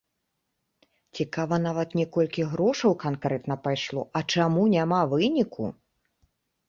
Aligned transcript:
Цікава 1.19 1.59
нават 1.65 1.89
не 1.99 2.05
колькі 2.17 2.47
грошаў 2.53 2.97
канкрэтна 3.05 3.59
пайшло, 3.67 4.01
а 4.21 4.25
чаму 4.37 4.61
няма 4.77 5.01
выніку?! 5.13 5.63